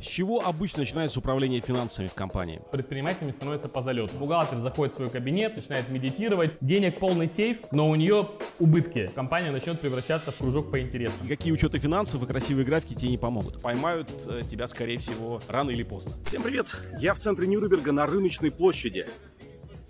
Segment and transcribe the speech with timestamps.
[0.00, 2.62] С чего обычно начинается управление финансами в компании?
[2.72, 4.16] Предпринимателями становится по залету.
[4.16, 6.52] Бухгалтер заходит в свой кабинет, начинает медитировать.
[6.62, 9.10] Денег полный сейф, но у нее убытки.
[9.14, 11.28] Компания начнет превращаться в кружок по интересам.
[11.28, 13.60] Какие учеты финансов и красивые графики тебе не помогут.
[13.60, 16.12] Поймают э, тебя, скорее всего, рано или поздно.
[16.24, 16.68] Всем привет!
[16.98, 19.06] Я в центре Нюрнберга на рыночной площади.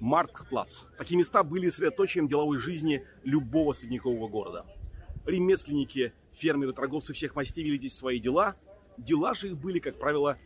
[0.01, 0.87] Марктплац.
[0.99, 4.67] Такие места были средоточием деловой жизни любого средневекового города.
[5.25, 8.57] Ремесленники, фермеры, торговцы всех мастей вели здесь свои дела–
[9.01, 10.37] Дела же их были, как правило,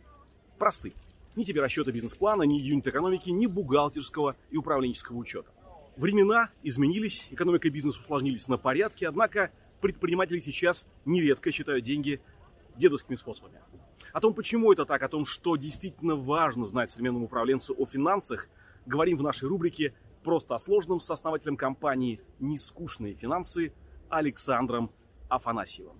[0.57, 0.93] просты.
[1.35, 5.51] Ни тебе расчета бизнес-плана, ни юнит экономики, ни бухгалтерского и управленческого учета.
[5.97, 12.21] Времена изменились, экономика и бизнес усложнились на порядке, однако предприниматели сейчас нередко считают деньги
[12.77, 13.59] дедовскими способами.
[14.13, 18.47] О том, почему это так, о том, что действительно важно знать современному управленцу о финансах,
[18.85, 23.73] говорим в нашей рубрике «Просто о сложном» с основателем компании «Нескучные финансы»
[24.07, 24.91] Александром
[25.27, 25.97] Афанасьевым.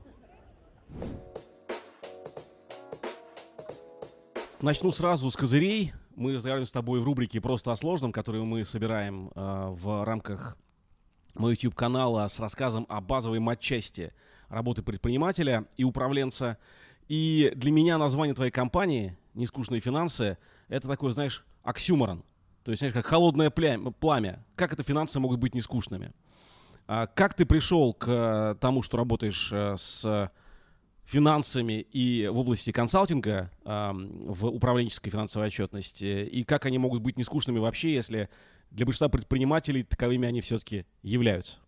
[4.61, 5.93] Начну сразу с козырей.
[6.15, 10.57] Мы разговариваем с тобой в рубрике «Просто о сложном», которую мы собираем э, в рамках
[11.33, 14.13] моего YouTube-канала с рассказом о базовой матчасти
[14.47, 16.57] работы предпринимателя и управленца.
[17.09, 20.37] И для меня название твоей компании «Нескучные финансы»—
[20.69, 22.23] это такой, знаешь, оксюморон.
[22.63, 24.45] То есть, знаешь, как холодное пламя.
[24.55, 26.13] Как это финансы могут быть нескучными?
[26.87, 30.31] А как ты пришел к э, тому, что работаешь э, с
[31.05, 37.17] финансами и в области консалтинга э, в управленческой финансовой отчетности, и как они могут быть
[37.17, 38.29] нескучными вообще, если
[38.71, 41.59] для большинства предпринимателей таковыми они все-таки являются?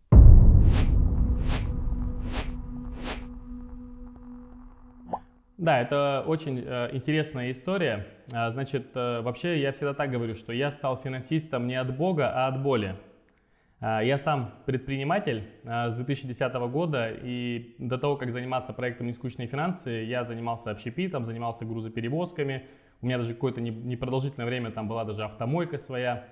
[5.57, 8.05] Да, это очень э, интересная история.
[8.31, 12.31] А, значит, э, вообще я всегда так говорю, что я стал финансистом не от Бога,
[12.31, 12.95] а от боли.
[13.79, 19.47] А, я сам предприниматель а, с 2010 года, и до того, как заниматься проектом «Нескучные
[19.47, 22.65] финансы», я занимался общепитом, занимался грузоперевозками.
[23.01, 26.25] У меня даже какое-то непродолжительное время там была даже автомойка своя.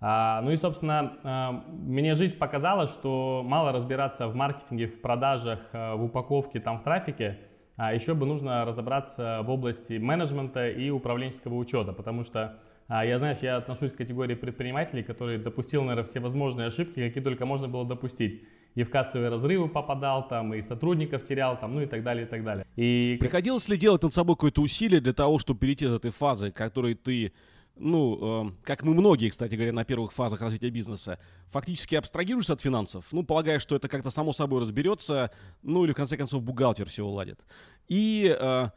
[0.00, 6.04] А, ну и, собственно, мне жизнь показала, что мало разбираться в маркетинге, в продажах, в
[6.04, 7.38] упаковке, там, в трафике,
[7.76, 12.58] еще бы нужно разобраться в области менеджмента и управленческого учета, потому что
[13.04, 17.46] я, знаешь, я отношусь к категории предпринимателей, которые допустил, наверное, все возможные ошибки, какие только
[17.46, 18.42] можно было допустить.
[18.74, 22.28] И в кассовые разрывы попадал, там, и сотрудников терял, там, ну и так далее, и
[22.28, 22.66] так далее.
[22.76, 23.16] И...
[23.18, 26.94] Приходилось ли делать над собой какое-то усилие для того, чтобы перейти из этой фазы, которой
[26.94, 27.32] ты
[27.76, 31.18] ну, э, как мы многие, кстати говоря, на первых фазах развития бизнеса,
[31.50, 35.30] фактически абстрагируешься от финансов, ну, полагая, что это как-то само собой разберется,
[35.62, 37.40] ну, или в конце концов бухгалтер все уладит.
[37.88, 38.68] И э,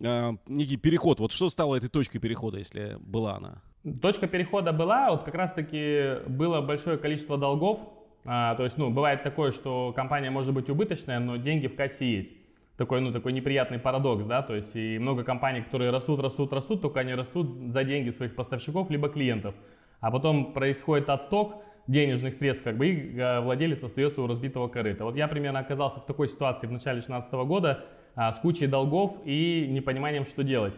[0.00, 1.20] э, некий переход.
[1.20, 3.62] Вот что стало этой точкой перехода, если была она?
[4.02, 7.88] Точка перехода была, вот как раз-таки было большое количество долгов.
[8.26, 12.10] А, то есть, ну, бывает такое, что компания может быть убыточная, но деньги в кассе
[12.10, 12.36] есть.
[12.76, 16.82] Такой, ну, такой неприятный парадокс, да, то есть и много компаний, которые растут, растут, растут,
[16.82, 19.54] только они растут за деньги своих поставщиков либо клиентов.
[20.00, 25.04] А потом происходит отток, денежных средств, как бы, и э, владелец остается у разбитого корыта.
[25.04, 27.84] Вот я примерно оказался в такой ситуации в начале 2016 года
[28.14, 30.74] с кучей долгов и непониманием, что делать.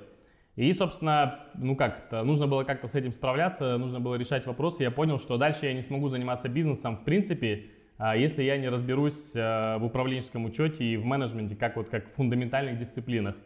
[0.56, 4.82] И, собственно, ну как нужно было как-то с этим справляться, нужно было решать вопросы.
[4.82, 8.68] Я понял, что дальше я не смогу заниматься бизнесом, в принципе, а, если я не
[8.68, 13.36] разберусь э, в управленческом учете и в менеджменте, как вот как в фундаментальных дисциплинах.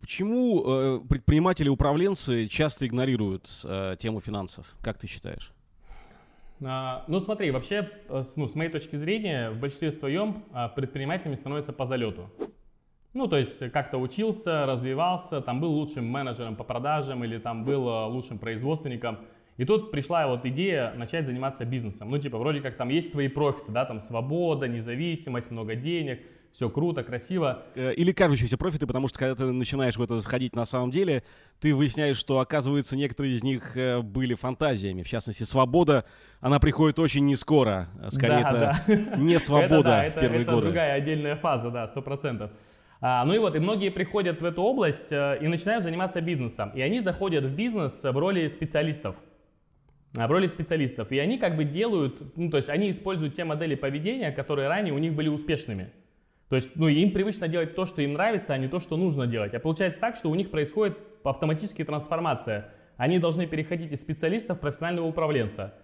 [0.00, 5.50] Почему э, предприниматели-управленцы часто игнорируют э, тему финансов, как ты считаешь?
[6.62, 11.36] А, ну смотри, вообще, э, ну, с моей точки зрения, в большинстве своем а, предпринимателями
[11.36, 12.28] становятся по залету.
[13.14, 17.88] Ну, то есть как-то учился, развивался, там был лучшим менеджером по продажам или там был
[17.88, 19.18] э, лучшим производственником.
[19.56, 22.10] И тут пришла вот идея начать заниматься бизнесом.
[22.10, 26.68] Ну, типа, вроде как там есть свои профиты, да, там свобода, независимость, много денег, все
[26.68, 27.64] круто, красиво.
[27.76, 31.22] Э, или кажущиеся профиты, потому что когда ты начинаешь в это заходить на самом деле,
[31.60, 35.04] ты выясняешь, что, оказывается, некоторые из них э, были фантазиями.
[35.04, 36.04] В частности, свобода,
[36.40, 37.88] она приходит очень не скоро.
[38.00, 39.16] Э, скорее, да, это да.
[39.16, 40.66] не свобода это, да, в первые это, годы.
[40.66, 42.50] Это другая отдельная фаза, да, сто процентов.
[43.00, 46.70] А, ну и вот, и многие приходят в эту область и начинают заниматься бизнесом.
[46.74, 49.16] И они заходят в бизнес в роли специалистов
[50.14, 51.10] в роли специалистов.
[51.10, 54.94] И они как бы делают, ну, то есть они используют те модели поведения, которые ранее
[54.94, 55.90] у них были успешными.
[56.48, 59.26] То есть, ну, им привычно делать то, что им нравится, а не то, что нужно
[59.26, 59.54] делать.
[59.54, 62.72] А получается так, что у них происходит автоматическая трансформация.
[62.96, 65.74] Они должны переходить из специалиста в профессионального управленца.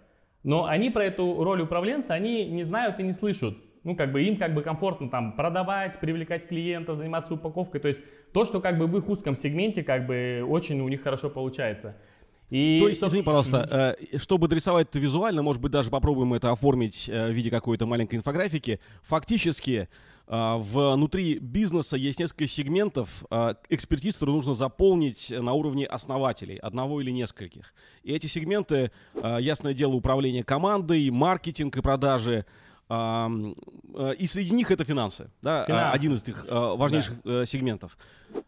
[0.45, 3.57] Но они про эту роль управленца, они не знают и не слышат.
[3.83, 7.81] Ну, как бы им как бы комфортно там продавать, привлекать клиента, заниматься упаковкой.
[7.81, 8.01] То есть
[8.33, 11.97] то, что как бы в их узком сегменте как бы очень у них хорошо получается.
[12.51, 16.51] И, То есть, извини, пожалуйста, э, чтобы дорисовать это визуально, может быть, даже попробуем это
[16.51, 18.81] оформить э, в виде какой-то маленькой инфографики.
[19.03, 19.89] Фактически,
[20.33, 23.25] А, внутри бизнеса есть несколько сегментов
[23.69, 27.75] экспертиз, которые нужно заполнить на уровне основателей, одного или нескольких.
[28.05, 28.93] И эти сегменты,
[29.41, 32.45] ясное дело, управление командой, маркетинг и продажи,
[32.91, 35.95] и среди них это финансы, да, финансы.
[35.95, 37.43] один из этих важнейших да.
[37.43, 37.97] Э, сегментов.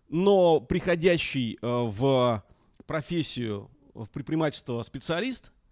[0.09, 2.43] Но приходящий в
[2.87, 5.53] профессию, в предпринимательство специалист–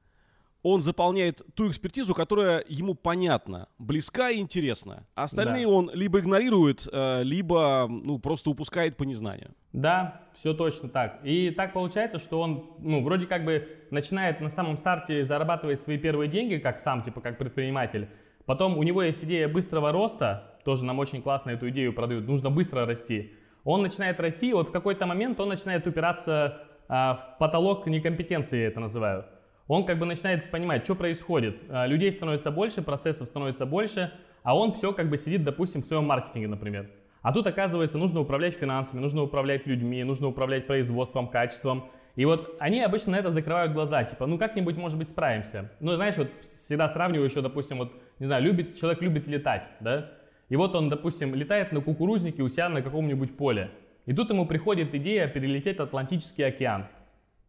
[0.62, 5.06] он заполняет ту экспертизу, которая ему понятна, близка и интересна.
[5.14, 5.72] А остальные да.
[5.72, 9.52] он либо игнорирует, э, либо ну, просто упускает по незнанию.
[9.72, 11.20] Да, все точно так.
[11.24, 15.96] И так получается, что он ну, вроде как бы начинает на самом старте зарабатывать свои
[15.96, 18.08] первые деньги, как сам, типа как предприниматель.
[18.50, 22.50] Потом у него есть идея быстрого роста, тоже нам очень классно эту идею продают, нужно
[22.50, 23.32] быстро расти.
[23.62, 26.58] Он начинает расти, и вот в какой-то момент он начинает упираться
[26.88, 29.24] а, в потолок некомпетенции, я это называю
[29.68, 31.58] он как бы начинает понимать, что происходит.
[31.68, 34.12] А, людей становится больше, процессов становится больше,
[34.42, 36.90] а он все как бы сидит, допустим, в своем маркетинге, например.
[37.22, 41.84] А тут, оказывается, нужно управлять финансами, нужно управлять людьми, нужно управлять производством, качеством.
[42.16, 45.70] И вот они обычно на это закрывают глаза, типа, ну как-нибудь, может быть, справимся.
[45.78, 50.12] Ну, знаешь, вот всегда сравниваю еще, допустим, вот, не знаю, любит, человек любит летать, да?
[50.50, 53.70] И вот он, допустим, летает на кукурузнике у себя на каком-нибудь поле.
[54.06, 56.86] И тут ему приходит идея перелететь Атлантический океан.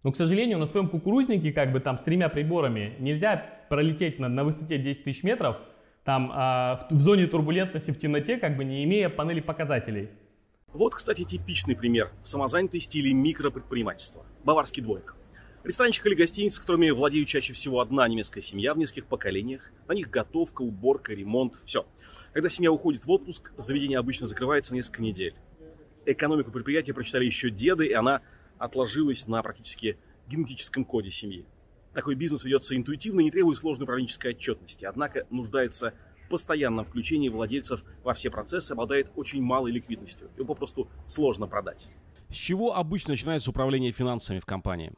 [0.03, 4.29] Но, к сожалению, на своем кукурузнике, как бы там с тремя приборами, нельзя пролететь на,
[4.29, 5.57] на высоте 10 тысяч метров,
[6.03, 10.09] там а, в, в зоне турбулентности в темноте, как бы не имея панели показателей.
[10.73, 14.25] Вот, кстати, типичный пример самозанятости или микропредпринимательства.
[14.43, 15.15] Баварский дворик.
[15.63, 19.71] Ресторанчик или гостиница, которыми владеют чаще всего одна немецкая семья в нескольких поколениях.
[19.87, 21.85] На них готовка, уборка, ремонт, все.
[22.33, 25.35] Когда семья уходит в отпуск, заведение обычно закрывается несколько недель.
[26.07, 28.21] Экономику предприятия прочитали еще деды, и она
[28.57, 31.45] отложилось на практически генетическом коде семьи.
[31.93, 35.93] Такой бизнес ведется интуитивно и не требует сложной управленческой отчетности, однако нуждается
[36.25, 40.31] в постоянном включении владельцев во все процессы, обладает очень малой ликвидностью.
[40.37, 41.87] Его попросту сложно продать.
[42.29, 44.93] С чего обычно начинается управление финансами в компании?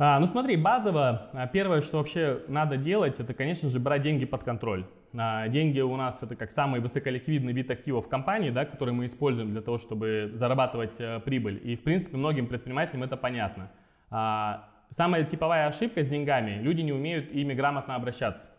[0.00, 4.24] А, ну смотри, базово, а, первое, что вообще надо делать, это, конечно же, брать деньги
[4.26, 4.86] под контроль.
[5.12, 9.06] А, деньги у нас это как самый высоколиквидный вид активов в компании, да, который мы
[9.06, 11.60] используем для того, чтобы зарабатывать а, прибыль.
[11.64, 13.72] И, в принципе, многим предпринимателям это понятно.
[14.08, 18.50] А, самая типовая ошибка с деньгами, люди не умеют ими грамотно обращаться.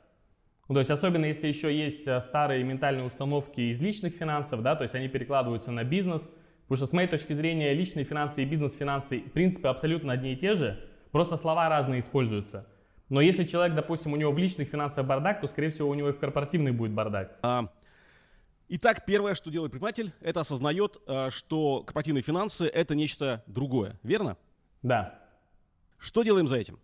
[0.67, 4.83] Ну, то есть особенно если еще есть старые ментальные установки из личных финансов, да, то
[4.83, 6.29] есть они перекладываются на бизнес,
[6.63, 10.53] потому что с моей точки зрения личные финансы и бизнес-финансы принципы абсолютно одни и те
[10.53, 10.77] же,
[11.11, 12.67] Просто слова разные используются.
[13.09, 16.09] Но если человек, допустим, у него в личных финансах бардак, то, скорее всего, у него
[16.09, 17.37] и в корпоративный будет бардак.
[17.41, 17.69] А,
[18.67, 23.99] итак, первое, что делает предприниматель, это осознает, а, что корпоративные финансы– это нечто другое.
[24.03, 24.37] Верно?
[24.83, 25.15] Да.
[25.97, 26.79] Что делаем за этим?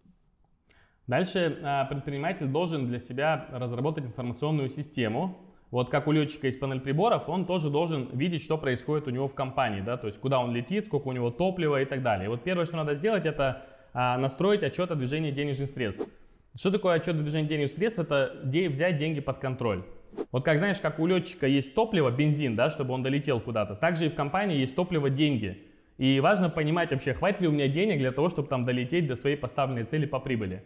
[1.05, 5.37] Дальше а, предприниматель должен для себя разработать информационную систему.
[5.69, 9.27] Вот как у летчика есть панель приборов, он тоже должен видеть, что происходит у него
[9.27, 12.25] в компании, да, то есть куда он летит, сколько у него топлива и так далее.
[12.25, 16.07] И вот первое, что надо сделать, это настроить отчет о движении денежных средств.
[16.55, 17.99] Что такое отчет о движении денежных средств?
[17.99, 19.83] Это взять деньги под контроль.
[20.31, 24.05] Вот как знаешь, как у летчика есть топливо, бензин, да, чтобы он долетел куда-то, также
[24.05, 25.63] и в компании есть топливо, деньги.
[25.97, 29.15] И важно понимать вообще, хватит ли у меня денег для того, чтобы там долететь до
[29.15, 30.63] своей поставленной цели по прибыли.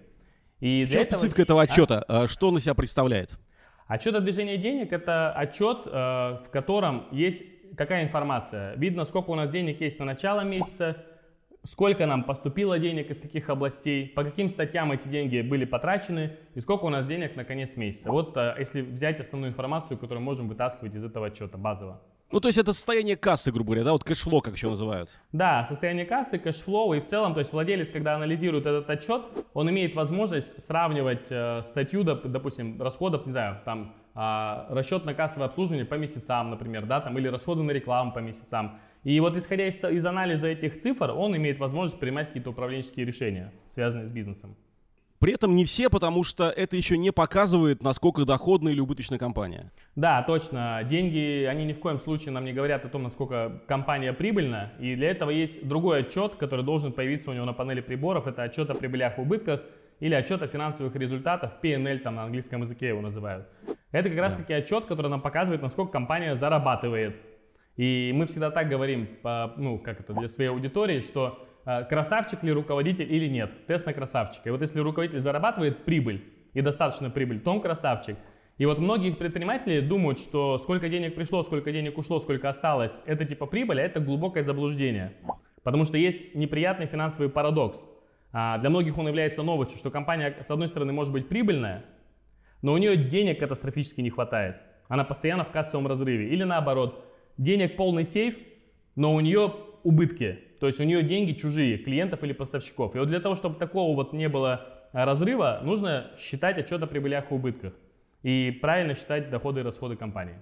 [0.59, 1.19] И в чем этого...
[1.19, 2.03] специфика этого отчета?
[2.07, 2.27] А?
[2.27, 3.37] Что он из себя представляет?
[3.87, 7.43] Отчет о движении денег– это отчет, э, в котором есть
[7.75, 8.75] какая информация.
[8.75, 10.97] Видно, сколько у нас денег есть на начало месяца,
[11.63, 16.61] сколько нам поступило денег из каких областей, по каким статьям эти деньги были потрачены и
[16.61, 18.11] сколько у нас денег на конец месяца.
[18.11, 22.01] Вот э, если взять основную информацию, которую можем вытаскивать из этого отчета базово.
[22.31, 25.09] Ну, то есть это состояние кассы, грубо говоря, да, вот cash flow, как еще называют.
[25.31, 29.23] Да, состояние кассы, cash flow, и в целом, то есть владелец, когда анализирует этот отчет,
[29.53, 35.47] он имеет возможность сравнивать э, статью, допустим, расходов, не знаю, там, э, расчет на кассовое
[35.47, 38.79] обслуживание по месяцам, например, да, там, или расходы на рекламу по месяцам.
[39.03, 43.51] И вот исходя из, из анализа этих цифр, он имеет возможность принимать какие-то управленческие решения,
[43.69, 44.55] связанные с бизнесом.
[45.19, 49.71] При этом не все, потому что это еще не показывает, насколько доходная или убыточная компания.
[49.95, 50.81] Да, точно.
[50.85, 54.71] Деньги, они ни в коем случае нам не говорят о том, насколько компания прибыльна.
[54.79, 58.27] И для этого есть другой отчет, который должен появиться у него на панели приборов.
[58.27, 59.61] Это отчет о прибылях и убытках
[59.99, 63.47] или отчет о финансовых результатах, P&L там на английском языке его называют.
[63.91, 67.17] Это как раз таки отчет, который нам показывает, насколько компания зарабатывает.
[67.79, 72.43] И мы всегда так говорим, по, ну, как это, для своей аудитории, что э, красавчик
[72.43, 73.65] ли руководитель или нет.
[73.67, 74.49] Тест на красавчика.
[74.49, 78.17] И вот если руководитель зарабатывает прибыль и достаточно прибыль, то он красавчик.
[78.57, 83.23] И вот многие предприниматели думают, что сколько денег пришло, сколько денег ушло, сколько осталось, это
[83.23, 85.13] типа прибыль, а это глубокое заблуждение.
[85.63, 87.81] Потому что есть неприятный финансовый парадокс.
[88.33, 91.85] А для многих он является новостью, что компания, с одной стороны, может быть прибыльная,
[92.61, 94.57] но у нее денег катастрофически не хватает.
[94.89, 96.27] Она постоянно в кассовом разрыве.
[96.27, 97.05] Или наоборот,
[97.39, 98.35] денег полный сейф,
[98.95, 100.39] но у нее убытки.
[100.59, 102.95] То есть у нее деньги чужие, клиентов или поставщиков.
[102.95, 106.87] И вот для того, чтобы такого вот не было а, разрыва, нужно считать отчет о
[106.87, 107.73] прибылях и убытках.
[108.23, 110.35] И правильно считать доходы и расходы компании.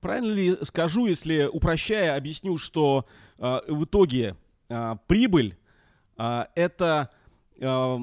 [0.00, 3.06] Правильно ли скажу, если упрощая, объясню, что
[3.38, 4.36] э, в итоге
[4.68, 5.56] э, прибыль
[6.18, 7.10] э, это
[7.58, 7.98] э,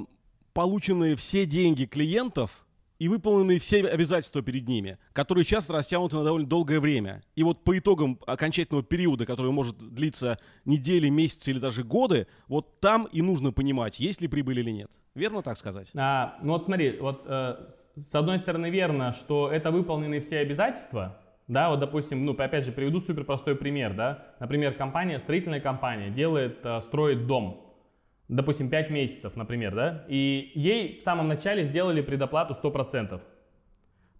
[0.53, 2.65] полученные все деньги клиентов
[2.99, 7.23] и выполненные все обязательства перед ними, которые часто растянуты на довольно долгое время.
[7.35, 12.79] И вот по итогам окончательного периода, который может длиться недели, месяцы или даже годы, вот
[12.81, 14.91] там и нужно понимать, есть ли прибыль или нет.
[15.15, 15.89] Верно так сказать?
[15.95, 21.17] А, ну вот смотри, вот э, с одной стороны верно, что это выполнены все обязательства,
[21.47, 26.09] да, вот допустим, ну опять же приведу супер простой пример, да, например, компания, строительная компания
[26.09, 27.68] делает, э, строит дом,
[28.29, 33.19] допустим, 5 месяцев, например, да, и ей в самом начале сделали предоплату 100%,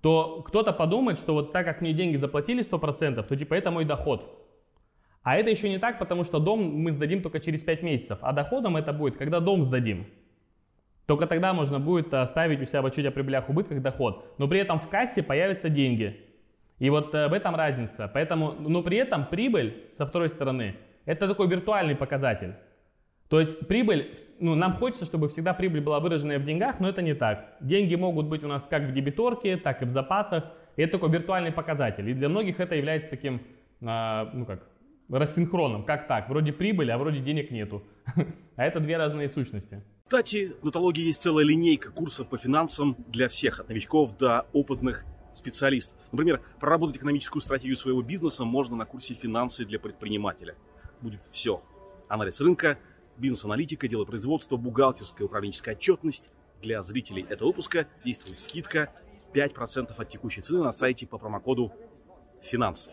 [0.01, 3.86] то кто-то подумает, что вот так как мне деньги заплатили 100%, то типа это мой
[3.86, 4.46] доход.
[5.22, 8.34] А это еще не так, потому что дом мы сдадим только через 5 месяцев, а
[8.34, 10.08] доходом это будет, когда дом сдадим.
[11.06, 14.60] Только тогда можно будет оставить у себя в отчете о прибылях убытках доход, но при
[14.60, 16.20] этом в кассе появятся деньги.
[16.80, 18.10] И вот э, в этом разница.
[18.12, 20.75] Поэтому, но при этом прибыль со второй стороны,
[21.06, 22.54] это такой виртуальный показатель.
[23.29, 27.03] То есть прибыль, ну, нам хочется, чтобы всегда прибыль была выраженная в деньгах, но это
[27.03, 27.57] не так.
[27.62, 30.45] Деньги могут быть у нас как в дебиторке, так и в запасах.
[30.75, 32.09] И это такой виртуальный показатель.
[32.09, 33.41] И для многих это является таким,
[33.81, 34.67] а, ну как,
[35.09, 35.83] рассинхроном.
[35.86, 36.27] Как так?
[36.27, 37.83] Вроде прибыль, а вроде денег нету.
[38.55, 39.81] А это две разные сущности.
[40.03, 45.05] Кстати, в Натологии есть целая линейка курсов по финансам для всех, от новичков до опытных
[45.33, 45.98] специалистов.
[46.12, 50.55] Например, проработать экономическую стратегию своего бизнеса можно на курсе «Финансы для предпринимателя».
[51.00, 51.63] Будет все.
[52.09, 52.79] Анализ рынка,
[53.20, 56.24] бизнес-аналитика, дело производства, бухгалтерская управленческая отчетность.
[56.62, 58.92] Для зрителей этого выпуска действует скидка
[59.34, 61.72] 5% от текущей цены на сайте по промокоду
[62.42, 62.92] «Финансы».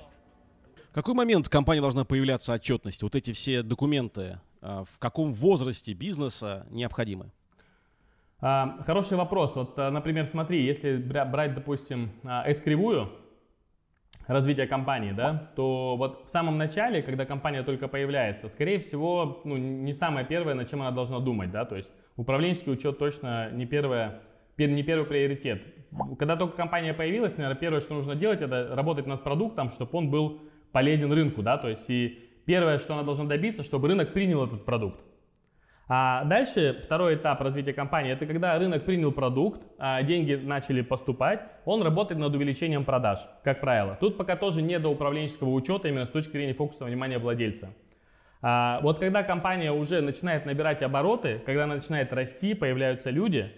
[0.90, 3.02] В какой момент компания должна появляться отчетность?
[3.02, 7.30] Вот эти все документы а, в каком возрасте бизнеса необходимы?
[8.40, 9.54] А, хороший вопрос.
[9.56, 13.10] Вот, а, например, смотри, если брать, допустим, S-кривую,
[14.26, 19.56] развития компании, да, то вот в самом начале, когда компания только появляется, скорее всего, ну,
[19.56, 23.66] не самое первое, на чем она должна думать, да, то есть управленческий учет точно не
[23.66, 24.20] первое,
[24.56, 25.62] не первый приоритет.
[26.18, 30.10] Когда только компания появилась, наверное, первое, что нужно делать, это работать над продуктом, чтобы он
[30.10, 30.42] был
[30.72, 34.64] полезен рынку, да, то есть и первое, что она должна добиться, чтобы рынок принял этот
[34.64, 35.00] продукт.
[35.88, 41.40] А дальше второй этап развития компании, это когда рынок принял продукт, а деньги начали поступать,
[41.64, 43.96] он работает над увеличением продаж, как правило.
[44.00, 47.68] Тут пока тоже не до управленческого учета именно с точки зрения фокуса внимания владельца.
[48.42, 53.52] А вот когда компания уже начинает набирать обороты, когда она начинает расти, появляются люди,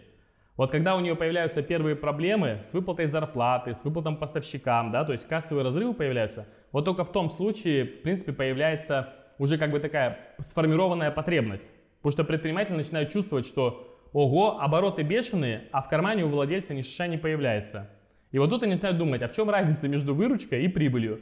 [0.59, 5.13] вот когда у нее появляются первые проблемы с выплатой зарплаты, с выплатом поставщикам, да, то
[5.13, 9.81] есть кассовые разрывы появляются, вот только в том случае, в принципе, появляется уже как бы
[9.81, 11.71] такая сформированная потребность.
[11.99, 16.83] Потому что предприниматели начинают чувствовать, что ого, обороты бешеные, а в кармане у владельца ни
[16.83, 17.91] шиша не появляется.
[18.31, 21.21] И вот тут они начинают думать, а в чем разница между выручкой и прибылью?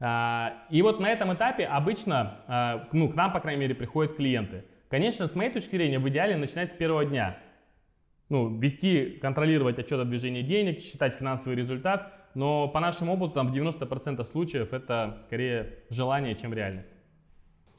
[0.00, 4.16] А, и вот на этом этапе обычно, а, ну, к нам, по крайней мере, приходят
[4.16, 4.64] клиенты.
[4.88, 7.38] Конечно, с моей точки зрения, в идеале начинать с первого дня.
[8.28, 13.52] Ну, вести, контролировать отчет о движении денег, считать финансовый результат, но по нашему опыту там
[13.52, 16.94] в 90% случаев это скорее желание, чем реальность.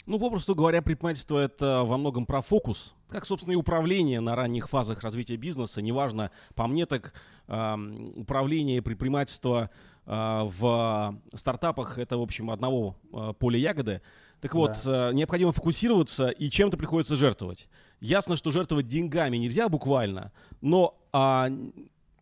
[0.06, 4.68] Ну, попросту говоря, предпринимательство это во многом про фокус, как, собственно, и управление на ранних
[4.68, 5.82] фазах развития бизнеса.
[5.82, 7.14] Неважно, по мне так
[7.48, 7.76] э,
[8.16, 9.70] управление и предпринимательство
[10.06, 14.02] э, в стартапах это, в общем, одного э, поля ягоды.
[14.42, 15.12] Так вот, да.
[15.12, 17.70] э, необходимо фокусироваться и чем-то приходится жертвовать.
[18.02, 21.48] Ясно, что жертвовать деньгами нельзя буквально, но э,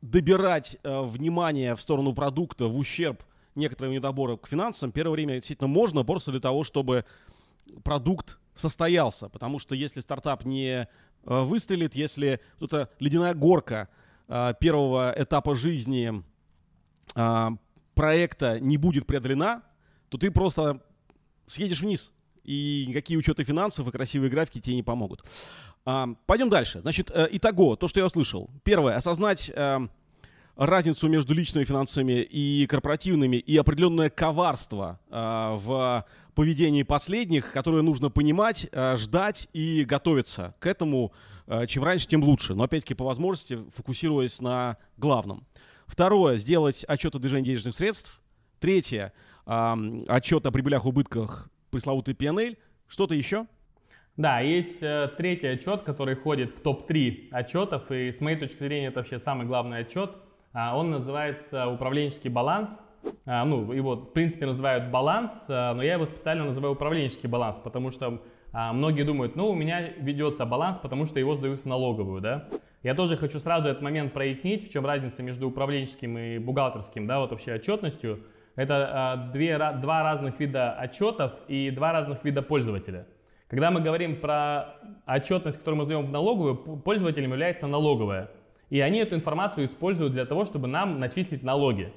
[0.03, 3.23] добирать э, внимание в сторону продукта в ущерб
[3.55, 7.05] некоторым недоборам к финансам первое время действительно можно, просто для того, чтобы
[7.83, 9.29] продукт состоялся.
[9.29, 10.85] Потому что если стартап не э,
[11.23, 13.89] выстрелит, если эта ледяная горка
[14.27, 16.23] э, первого этапа жизни
[17.15, 17.49] э,
[17.95, 19.63] проекта не будет преодолена,
[20.09, 20.81] то ты просто
[21.45, 22.11] съедешь вниз.
[22.43, 25.23] И никакие учеты финансов и красивые графики тебе не помогут.
[25.83, 26.81] Пойдем дальше.
[26.81, 28.49] Значит, итого, то, что я услышал.
[28.63, 29.51] Первое, осознать
[30.55, 36.05] разницу между личными финансами и корпоративными и определенное коварство э, в
[36.35, 41.13] поведении последних, которое нужно понимать, э, ждать и готовиться к этому.
[41.47, 42.53] Э, чем раньше, тем лучше.
[42.53, 45.45] Но опять-таки по возможности фокусируясь на главном.
[45.87, 48.21] Второе, сделать отчет о движении денежных средств.
[48.59, 49.13] Третье,
[49.45, 52.57] э, отчет о прибылях, убытках, пресловутый PNL.
[52.87, 53.47] Что-то еще?
[54.17, 58.87] Да, есть э, третий отчет, который входит в топ-3 отчетов, и с моей точки зрения
[58.87, 60.11] это вообще самый главный отчет–
[60.53, 62.81] он называется «Управленческий баланс».
[63.25, 67.59] а, ну, его, в принципе, называют баланс, а, но я его специально называю управленческий баланс,
[67.63, 71.65] потому что а, многие думают, ну, у меня ведется баланс, потому что его сдают в
[71.65, 72.47] налоговую, да.
[72.83, 77.19] Я тоже хочу сразу этот момент прояснить, в чем разница между управленческим и бухгалтерским, да,
[77.19, 78.23] вот вообще отчетностью.
[78.55, 83.07] Это две, два разных вида отчетов и два разных вида пользователя.
[83.47, 88.29] Когда мы говорим про отчетность, которую мы сдаем в налоговую, пользователем является налоговая.
[88.71, 91.93] И они эту информацию используют для того, чтобы нам начислить налоги.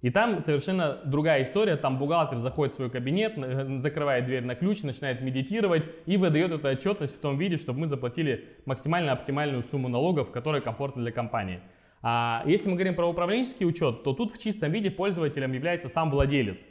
[0.00, 3.34] И там совершенно другая история, там бухгалтер заходит в свой кабинет,
[3.80, 7.86] закрывает дверь на ключ, начинает медитировать и выдает эту отчетность в том виде, чтобы мы
[7.88, 11.60] заплатили максимально оптимальную сумму налогов, которая комфортна для компании.
[12.00, 16.10] А если мы говорим про управленческий учет, то тут в чистом виде пользователем является сам
[16.10, 16.64] владелец.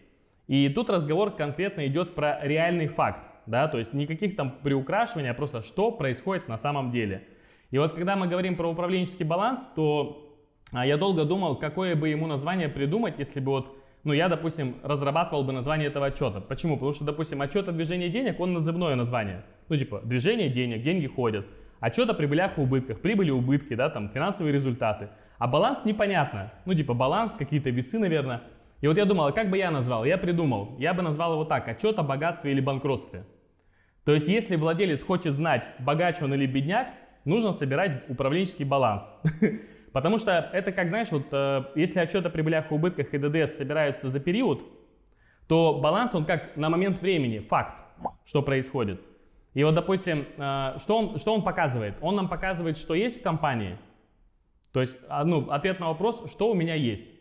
[0.48, 5.34] И тут разговор конкретно идет про реальный факт, да, то есть никаких там приукрашиваний, а
[5.34, 7.28] просто что происходит на самом деле.
[7.74, 10.32] И вот когда мы говорим про управленческий баланс, то
[10.72, 14.76] а я долго думал, какое бы ему название придумать, если бы вот, ну я, допустим,
[14.84, 16.40] разрабатывал бы название этого отчета.
[16.40, 16.76] Почему?
[16.76, 19.44] Потому что, допустим, отчет о движении денег, он назывное название.
[19.70, 21.48] Ну типа, движение денег, деньги ходят.
[21.80, 25.10] Отчет о прибылях и убытках, прибыли, убытки, да, там, финансовые результаты.
[25.40, 26.54] А баланс непонятно.
[26.66, 28.44] Ну типа, баланс, какие-то весы, наверное.
[28.82, 30.06] И вот я думал, а как бы я назвал?
[30.06, 30.76] Я придумал.
[30.78, 33.24] Я бы назвал его так, отчет о богатстве или банкротстве.
[34.06, 36.90] То есть, если владелец хочет знать, богач он или бедняк,
[37.26, 39.12] нужно собирать управленческий баланс.
[39.94, 43.58] Потому что это, как знаешь, вот э, если отчет о прибылях и убытках и ДДС
[43.58, 44.64] собираются за период,
[45.48, 47.76] то баланс, он как на момент времени, факт,
[48.26, 49.00] что происходит.
[49.54, 51.96] И вот, допустим, э, что, он, что он показывает?
[52.02, 53.78] Он нам показывает, что есть в компании.
[54.72, 57.12] То есть, а, ну, ответ на вопрос, что у меня есть.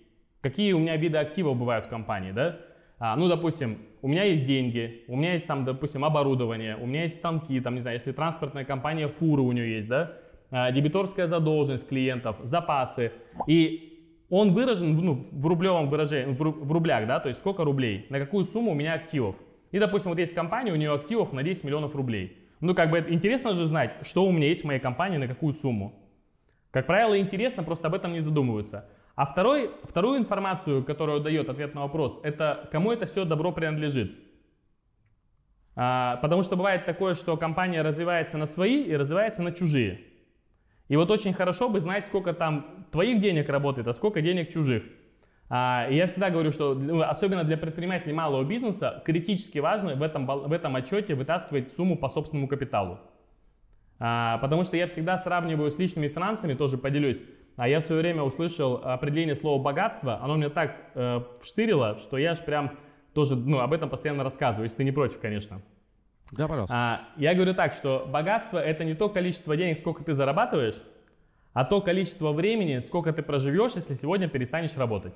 [0.41, 2.59] Какие у меня виды активов бывают в компании, да?
[2.99, 7.05] А, ну, допустим, у меня есть деньги, у меня есть там, допустим, оборудование, у меня
[7.05, 10.13] есть станки, там, не знаю, если транспортная компания, фуры у нее есть, да?
[10.51, 13.13] А, дебиторская задолженность клиентов, запасы.
[13.47, 18.19] И он выражен ну, в рублевом выражении, в рублях, да, то есть сколько рублей, на
[18.19, 19.37] какую сумму у меня активов.
[19.71, 22.37] И, допустим, вот есть компания, у нее активов на 10 миллионов рублей.
[22.61, 25.53] Ну, как бы интересно же знать, что у меня есть в моей компании, на какую
[25.53, 25.95] сумму.
[26.71, 28.87] Как правило, интересно, просто об этом не задумываются.
[29.15, 34.17] А второй, вторую информацию, которую дает ответ на вопрос, это кому это все добро принадлежит.
[35.75, 40.01] А, потому что бывает такое, что компания развивается на свои и развивается на чужие.
[40.89, 44.85] И вот очень хорошо бы знать, сколько там твоих денег работает, а сколько денег чужих.
[45.49, 50.03] А, и я всегда говорю, что ну, особенно для предпринимателей малого бизнеса критически важно в
[50.03, 52.99] этом, в этом отчете вытаскивать сумму по собственному капиталу.
[53.99, 57.25] А, потому что я всегда сравниваю с личными финансами, тоже поделюсь.
[57.57, 62.17] А я в свое время услышал определение слова богатство, оно мне так э, вштырило, что
[62.19, 62.79] я аж прям
[63.13, 65.61] тоже ну, об этом постоянно рассказываю, если ты не против, конечно.
[66.33, 66.75] Да, пожалуйста.
[66.75, 70.83] А, я говорю так, что богатство это не то количество денег, сколько ты зарабатываешь,
[71.53, 75.13] а то количество времени, сколько ты проживешь, если сегодня перестанешь работать.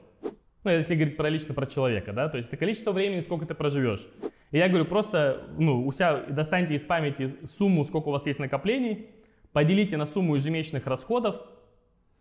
[0.63, 3.55] Ну, если говорить про лично про человека, да, то есть это количество времени, сколько ты
[3.55, 4.07] проживешь.
[4.51, 8.39] И я говорю, просто, ну, у себя достаньте из памяти сумму, сколько у вас есть
[8.39, 9.07] накоплений,
[9.53, 11.41] поделите на сумму ежемесячных расходов,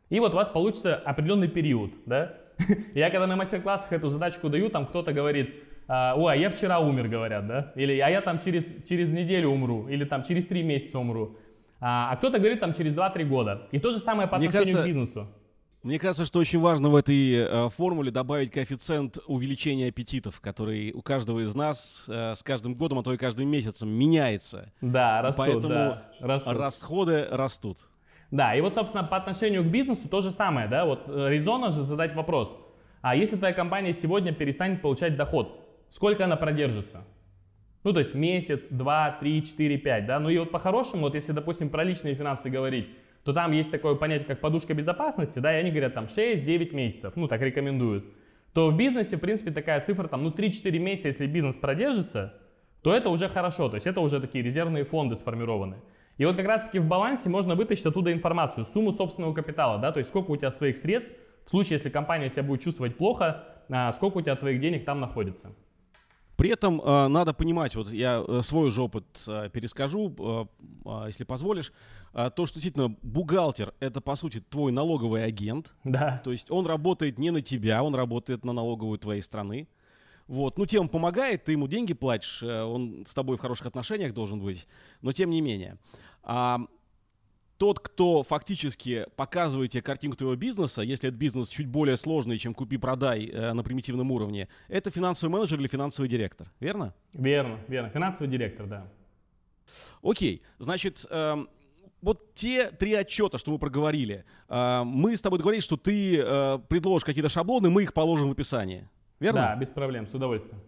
[0.09, 2.33] и вот у вас получится определенный период, да.
[2.93, 5.55] Я когда на мастер-классах эту задачку даю, там кто-то говорит,
[5.87, 9.49] а, ой, а я вчера умер, говорят, да, или а я там через, через неделю
[9.49, 11.37] умру, или там через три месяца умру,
[11.79, 13.67] а, а кто-то говорит там через 2-3 года.
[13.71, 15.27] И то же самое по отношению кажется, к бизнесу.
[15.83, 21.03] Мне кажется, что очень важно в этой э, формуле добавить коэффициент увеличения аппетитов, который у
[21.03, 24.71] каждого из нас э, с каждым годом, а то и каждым месяцем меняется.
[24.81, 26.57] Да, растут, Поэтому да, растут.
[26.57, 27.77] расходы растут.
[28.35, 31.71] Да, и вот, собственно, по отношению к бизнесу то же самое, да, вот э, резонно
[31.71, 32.57] же задать вопрос.
[33.01, 37.05] А если твоя компания сегодня перестанет получать доход, сколько она продержится.
[37.85, 40.19] Ну, то есть месяц, два, три, четыре, пять, да.
[40.19, 42.89] Ну и вот по-хорошему, вот если, допустим, про личные финансы говорить,
[43.23, 47.13] то там есть такое понятие, как подушка безопасности, да, и они говорят там 6-9 месяцев,
[47.15, 48.03] ну, так рекомендуют.
[48.53, 52.33] То в бизнесе, в принципе, такая цифра, там, ну, 3-4 месяца, если бизнес продержится,
[52.81, 55.77] то это уже хорошо, то есть это уже такие резервные фонды сформированы.
[56.17, 59.99] И вот как раз-таки в балансе можно вытащить оттуда информацию, сумму собственного капитала, да, то
[59.99, 61.11] есть сколько у тебя своих средств,
[61.45, 64.99] в случае, если компания себя будет чувствовать плохо, а сколько у тебя твоих денег там
[64.99, 65.51] находится.
[66.37, 70.13] При этом э, надо понимать, вот я э, свой же опыт э, перескажу,
[70.85, 71.71] э, если позволишь,
[72.13, 76.21] то, что действительно бухгалтер это по сути твой налоговый агент, да.
[76.23, 79.67] то есть он работает не на тебя, он работает на налоговую твоей страны.
[80.27, 84.13] Вот, ну, тем помогает, ты ему деньги платишь, э, он с тобой в хороших отношениях
[84.13, 84.67] должен быть,
[85.01, 85.77] но тем не менее.
[86.25, 86.59] А
[87.57, 92.53] тот, кто фактически показывает тебе картинку твоего бизнеса, если этот бизнес чуть более сложный, чем
[92.53, 96.93] купи-продай э, на примитивном уровне, это финансовый менеджер или финансовый директор, верно?
[97.13, 97.89] Верно, верно.
[97.89, 98.87] Финансовый директор, да.
[100.01, 101.45] Окей, значит, э,
[102.01, 106.59] вот те три отчета, что мы проговорили, э, мы с тобой договорились, что ты э,
[106.67, 108.89] предложишь какие-то шаблоны, мы их положим в описании.
[109.19, 109.41] Верно?
[109.41, 110.59] Да, без проблем, с удовольствием.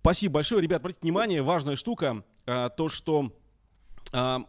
[0.00, 0.80] Спасибо большое, ребят.
[0.80, 3.32] Обратите внимание, важная штука, то, что
[4.12, 4.44] а,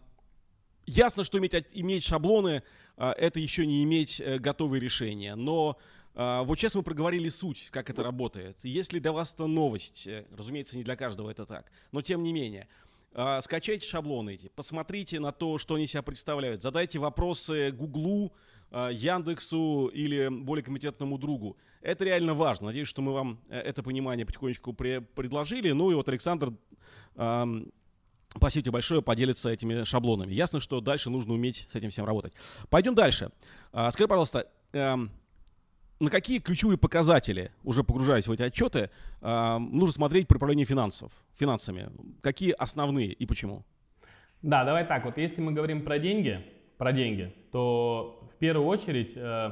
[0.88, 2.64] ясно, что иметь, иметь шаблоны,
[2.96, 5.36] а, это еще не иметь а, готовые решения.
[5.36, 5.78] Но
[6.16, 8.58] а, вот сейчас мы проговорили суть, как это работает.
[8.64, 12.34] Если для вас это новость, э, разумеется, не для каждого это так, но тем не
[12.34, 12.68] менее,
[13.14, 18.34] а, скачайте шаблоны эти, посмотрите на то, что они себя представляют, задайте вопросы Гуглу,
[18.70, 21.56] Яндексу или более компетентному другу.
[21.82, 22.66] Это реально важно.
[22.68, 25.72] Надеюсь, что мы вам э, это понимание потихонечку предложили.
[25.72, 26.52] Ну и вот Александр,
[28.38, 30.34] спасибо тебе большое, поделится этими шаблонами.
[30.34, 32.34] Ясно, что дальше нужно уметь с этим всем работать.
[32.70, 33.32] Пойдем дальше.
[33.74, 35.12] Э, скажи, пожалуйста, эм,
[36.00, 38.90] на какие ключевые показатели, уже погружаясь в эти отчеты,
[39.22, 41.90] э, нужно смотреть при управлении финансов, финансами?
[42.22, 43.64] Какие основные и почему?
[44.42, 45.06] Да, давай так.
[45.06, 46.46] Вот если мы говорим про деньги,
[46.78, 49.52] про деньги, то в первую очередь э,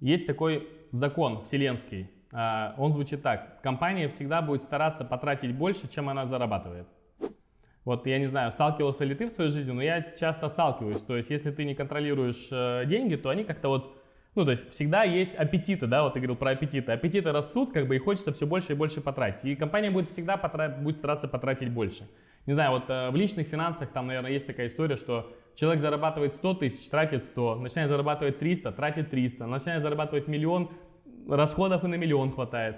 [0.00, 2.10] есть такой закон вселенский.
[2.32, 3.62] Э, он звучит так.
[3.62, 6.86] Компания всегда будет стараться потратить больше, чем она зарабатывает.
[7.90, 11.02] Вот я не знаю, сталкивался ли ты в своей жизни, но я часто сталкиваюсь.
[11.02, 13.96] То есть если ты не контролируешь э, деньги, то они как-то вот
[14.36, 16.92] ну, то есть всегда есть аппетиты, да, вот ты говорил про аппетиты.
[16.92, 19.44] Аппетиты растут, как бы, и хочется все больше и больше потратить.
[19.44, 22.08] И компания будет всегда потратить, будет стараться потратить больше.
[22.46, 26.32] Не знаю, вот э, в личных финансах там, наверное, есть такая история, что человек зарабатывает
[26.32, 30.70] 100 тысяч, тратит 100, начинает зарабатывать 300, тратит 300, начинает зарабатывать миллион,
[31.28, 32.76] расходов и на миллион хватает.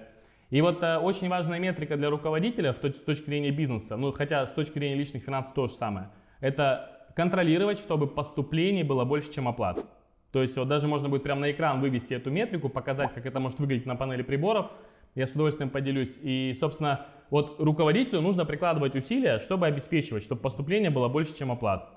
[0.52, 4.12] И вот э, очень важная метрика для руководителя в точ- с точки зрения бизнеса, ну
[4.12, 6.10] хотя с точки зрения личных финансов то же самое,
[6.40, 9.82] это контролировать, чтобы поступлений было больше, чем оплат.
[10.30, 13.40] То есть вот даже можно будет прямо на экран вывести эту метрику, показать, как это
[13.40, 14.70] может выглядеть на панели приборов.
[15.14, 16.18] Я с удовольствием поделюсь.
[16.20, 21.88] И, собственно, вот руководителю нужно прикладывать усилия, чтобы обеспечивать, чтобы поступление было больше, чем оплат.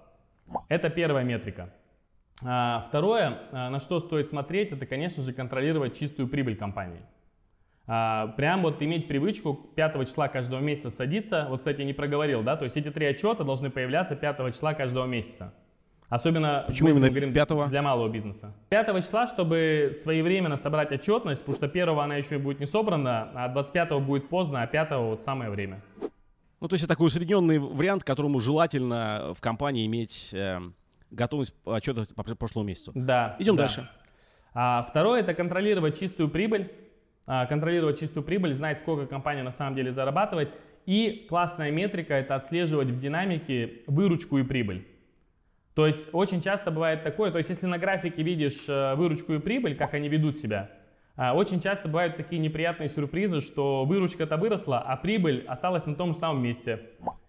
[0.69, 1.73] Это первая метрика.
[2.45, 7.01] А, второе, а, на что стоит смотреть, это, конечно же, контролировать чистую прибыль компании.
[7.87, 11.45] А, прям вот иметь привычку 5 числа каждого месяца садиться.
[11.49, 15.05] Вот, кстати, не проговорил, да, то есть эти три отчета должны появляться 5 числа каждого
[15.05, 15.53] месяца.
[16.09, 18.53] Особенно Почему именно говорим 5 для малого бизнеса.
[18.69, 23.49] 5 числа, чтобы своевременно собрать отчетность, потому что 1 она еще будет не собрана, а
[23.49, 25.81] 25 будет поздно, а 5 вот самое время.
[26.61, 30.59] Ну, то есть это такой усредненный вариант, которому желательно в компании иметь э,
[31.11, 32.91] готовность отчета по прошлому месяцу.
[32.95, 33.35] Да.
[33.39, 33.63] Идем да.
[33.63, 33.89] дальше.
[34.53, 36.71] А, второе это контролировать чистую прибыль.
[37.27, 40.51] А, контролировать чистую прибыль, знать, сколько компания на самом деле зарабатывает.
[40.85, 44.85] И классная метрика это отслеживать в динамике выручку и прибыль.
[45.73, 49.39] То есть очень часто бывает такое, то есть если на графике видишь э, выручку и
[49.39, 50.69] прибыль, как они ведут себя,
[51.17, 56.13] э, очень часто бывают такие неприятные сюрпризы, что выручка-то выросла, а прибыль осталась на том
[56.13, 56.79] же самом месте.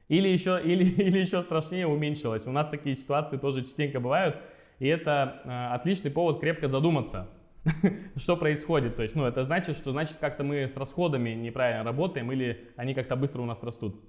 [0.07, 2.47] Или еще, или, или еще страшнее уменьшилась.
[2.47, 4.37] У нас такие ситуации тоже частенько бывают.
[4.79, 7.29] И это э, отличный повод крепко задуматься,
[8.17, 8.97] что происходит.
[8.97, 12.95] То есть, ну, это значит, что значит как-то мы с расходами неправильно работаем или они
[12.95, 14.01] как-то быстро у нас растут.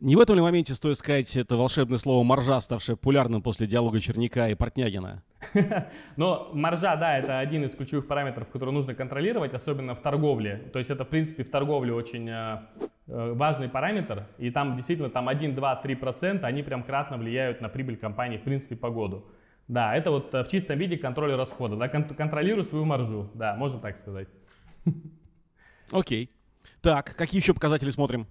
[0.00, 4.00] Не в этом ли моменте стоит сказать это волшебное слово «маржа», ставшее популярным после диалога
[4.00, 5.24] Черняка и Портнягина?
[6.16, 10.70] Но маржа, да, это один из ключевых параметров, который нужно контролировать, особенно в торговле.
[10.72, 12.60] То есть это, в принципе, в торговле очень э,
[13.08, 14.28] э важный параметр.
[14.38, 18.38] И там действительно там 1, 2, 3 процента, они прям кратно влияют на прибыль компании,
[18.38, 19.24] в принципе, по году.
[19.68, 21.76] Да, это вот э, в чистом виде контроль расхода.
[21.76, 23.30] Да, кон- контролирую свою маржу.
[23.34, 24.28] Да, можно так сказать.
[25.92, 26.30] Окей.
[26.80, 28.26] Так, какие еще показатели смотрим?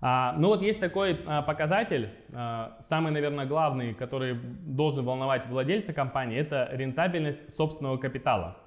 [0.00, 5.94] А, ну вот есть такой а, показатель, а, самый, наверное, главный, который должен волновать владельца
[5.94, 8.58] компании, это рентабельность собственного капитала.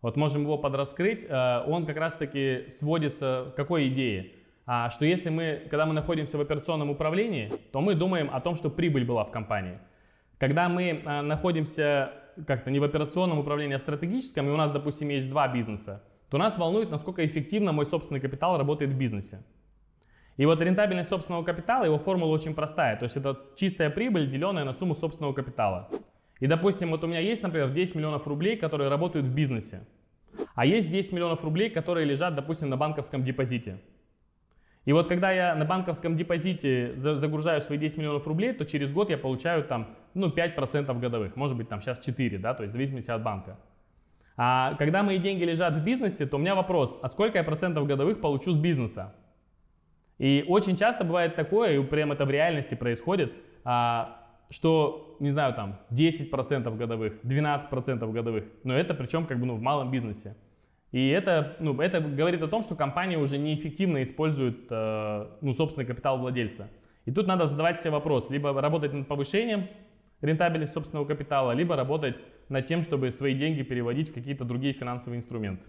[0.00, 1.26] Вот можем его подраскрыть.
[1.28, 4.32] А, он как раз-таки сводится к какой идее?
[4.66, 8.54] А, что если мы, когда мы находимся в операционном управлении, то мы думаем о том,
[8.54, 9.78] что прибыль была в компании.
[10.38, 12.12] Когда мы а, находимся
[12.46, 16.02] как-то не в операционном управлении, а в стратегическом, и у нас, допустим, есть два бизнеса,
[16.30, 19.42] то нас волнует, насколько эффективно мой собственный капитал работает в бизнесе.
[20.36, 22.96] И вот рентабельность собственного капитала, его формула очень простая.
[22.96, 25.88] То есть это чистая прибыль, деленная на сумму собственного капитала.
[26.40, 29.86] И, допустим, вот у меня есть, например, 10 миллионов рублей, которые работают в бизнесе.
[30.56, 33.78] А есть 10 миллионов рублей, которые лежат, допустим, на банковском депозите.
[34.84, 39.08] И вот когда я на банковском депозите загружаю свои 10 миллионов рублей, то через год
[39.10, 41.36] я получаю там, ну, 5% годовых.
[41.36, 43.56] Может быть, там сейчас 4, да, то есть в зависимости от банка.
[44.36, 47.86] А когда мои деньги лежат в бизнесе, то у меня вопрос, а сколько я процентов
[47.86, 49.14] годовых получу с бизнеса?
[50.18, 53.32] И очень часто бывает такое, и прям это в реальности происходит,
[53.64, 54.20] а,
[54.50, 59.60] что, не знаю, там 10% годовых, 12% годовых, но это причем как бы ну, в
[59.60, 60.36] малом бизнесе.
[60.94, 65.84] И это, ну, это говорит о том, что компания уже неэффективно использует э, ну, собственный
[65.84, 66.68] капитал владельца.
[67.04, 69.66] И тут надо задавать себе вопрос, либо работать над повышением
[70.20, 72.14] рентабельности собственного капитала, либо работать
[72.48, 75.64] над тем, чтобы свои деньги переводить в какие-то другие финансовые инструменты.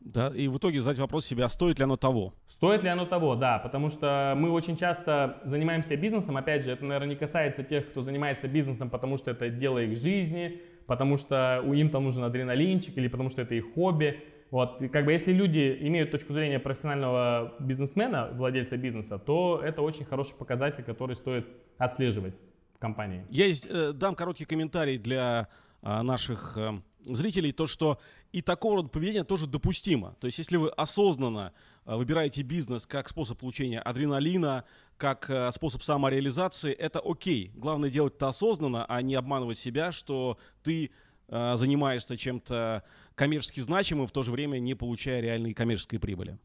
[0.00, 2.34] Да, и в итоге задать вопрос себе, а стоит ли оно того?
[2.48, 6.84] Стоит ли оно того, да, потому что мы очень часто занимаемся бизнесом, опять же, это,
[6.84, 11.62] наверное, не касается тех, кто занимается бизнесом, потому что это дело их жизни, потому что
[11.64, 14.20] у им там нужен адреналинчик или потому что это их хобби.
[14.50, 20.04] Вот, как бы если люди имеют точку зрения профессионального бизнесмена, владельца бизнеса, то это очень
[20.04, 22.34] хороший показатель, который стоит отслеживать
[22.74, 23.26] в компании.
[23.28, 25.48] Я здесь э, дам короткий комментарий для
[25.82, 27.98] э, наших э, зрителей, то что
[28.32, 30.16] и такого рода поведение тоже допустимо.
[30.20, 31.52] То есть если вы осознанно
[31.84, 34.64] э, выбираете бизнес как способ получения адреналина,
[34.96, 37.52] как э, способ самореализации, это окей.
[37.54, 40.90] Главное делать это осознанно, а не обманывать себя, что ты
[41.28, 42.82] э, занимаешься чем-то
[43.18, 46.38] коммерчески значимым, в то же время не получая реальной коммерческой прибыли.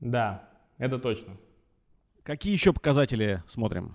[0.00, 1.36] Да, это точно.
[2.22, 3.92] Какие еще показатели смотрим?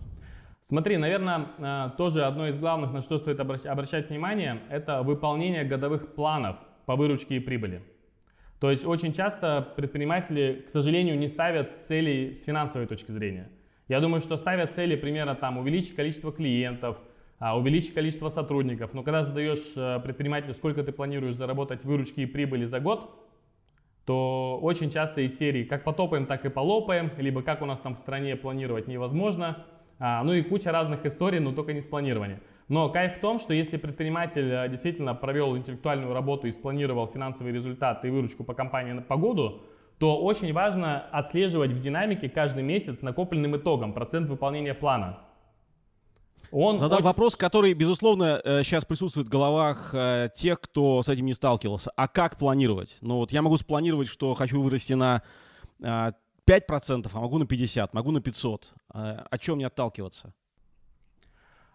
[0.62, 6.14] Смотри, наверное, э, тоже одно из главных, на что стоит обращать внимание, это выполнение годовых
[6.14, 7.82] планов по выручке и прибыли.
[8.60, 13.50] То есть очень часто предприниматели, к сожалению, не ставят целей с финансовой точки зрения.
[13.88, 16.98] Я думаю, что ставят цели примерно там увеличить количество клиентов,
[17.40, 18.94] увеличить количество сотрудников.
[18.94, 23.10] Но когда задаешь э, предпринимателю, сколько ты планируешь заработать выручки и прибыли за год,
[24.06, 27.96] то очень часто из серии как потопаем, так и полопаем, либо как у нас там
[27.96, 29.66] в стране планировать невозможно.
[30.00, 32.42] А, ну и куча разных историй, но только не с планирования.
[32.70, 37.54] Но кайф в том, что если предприниматель э, действительно провел интеллектуальную работу и спланировал финансовые
[37.54, 39.62] результаты и выручку по компании по году,
[39.98, 45.20] то очень важно отслеживать в динамике каждый месяц накопленным итогом процент выполнения плана.
[46.52, 47.06] Он Задам очень...
[47.06, 51.92] вопрос, который, безусловно, сейчас э, присутствует в головах э, тех, кто с этим не сталкивался.
[51.96, 52.98] А как планировать?
[53.02, 55.24] Ну вот я могу спланировать, что хочу вырасти на
[56.50, 58.62] 5%, а могу на 50%, могу на 500%.
[58.92, 60.34] А, о чем мне отталкиваться?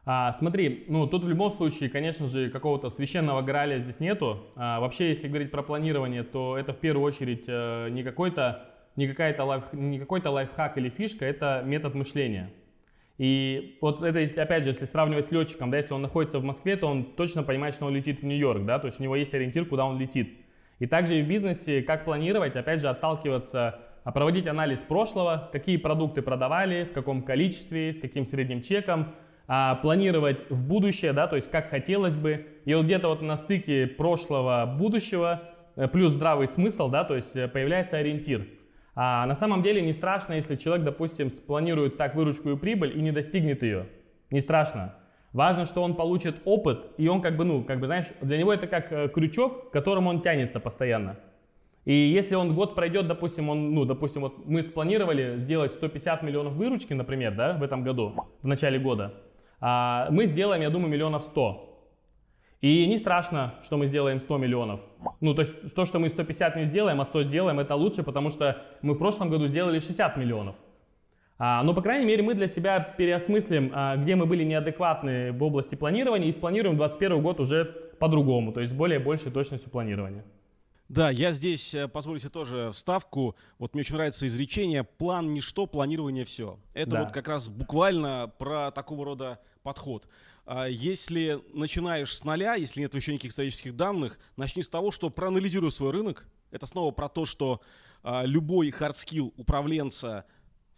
[0.07, 4.45] А, смотри, ну тут в любом случае, конечно же, какого-то священного граля здесь нету.
[4.57, 9.09] А, вообще, если говорить про планирование, то это в первую очередь э, не какой-то не,
[9.09, 12.51] какая-то лайф, не какой-то лайфхак или фишка, это метод мышления.
[13.19, 16.45] И вот это, если, опять же, если сравнивать с летчиком, да, если он находится в
[16.45, 19.15] Москве, то он точно понимает, что он летит в Нью-Йорк, да, то есть у него
[19.15, 20.37] есть ориентир, куда он летит.
[20.81, 25.77] И также и в бизнесе, как планировать, опять же, отталкиваться, а проводить анализ прошлого, какие
[25.77, 29.15] продукты продавали, в каком количестве, с каким средним чеком,
[29.47, 32.47] а, планировать в будущее, да, то есть как хотелось бы.
[32.65, 35.43] И вот где-то вот на стыке прошлого, будущего,
[35.77, 38.47] э, плюс здравый смысл, да, то есть э, появляется ориентир.
[38.95, 43.03] А на самом деле не страшно, если человек, допустим, спланирует так выручку и прибыль и
[43.03, 43.87] не достигнет ее.
[44.31, 44.95] Не страшно.
[45.33, 48.53] Важно, что он получит опыт, и он как бы, ну, как бы, знаешь, для него
[48.53, 51.17] это как э, крючок, к которому он тянется постоянно.
[51.85, 56.55] И если он год пройдет, допустим, он, ну, допустим, вот мы спланировали сделать 150 миллионов
[56.55, 59.13] выручки, например, да, в этом году, в начале года,
[59.61, 61.74] а мы сделаем, я думаю, миллионов 100.
[62.65, 64.81] И не страшно, что мы сделаем 100 миллионов.
[65.21, 68.31] Ну, то есть то, что мы 150 не сделаем, а 100 сделаем, это лучше, потому
[68.31, 70.57] что мы в прошлом году сделали 60 миллионов.
[71.37, 75.43] А, но, по крайней мере, мы для себя переосмыслим, а, где мы были неадекватны в
[75.43, 77.67] области планирования и спланируем 2021 год уже
[78.01, 80.25] по-другому, то есть с более большей точностью планирования.
[80.89, 83.37] Да, я здесь э, позволю себе тоже вставку.
[83.59, 86.59] Вот мне очень нравится изречение «план ничто, планирование все».
[86.73, 87.03] Это да.
[87.03, 90.07] вот как раз буквально про такого рода подход.
[90.47, 95.09] А если начинаешь с нуля, если нет еще никаких исторических данных, начни с того, что
[95.09, 96.27] проанализируй свой рынок.
[96.51, 97.63] Это снова про то, что
[98.03, 100.27] а, любой hard skill управленца,